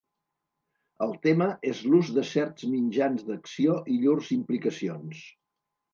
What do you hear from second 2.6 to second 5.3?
mitjans d'acció i llurs implicacions.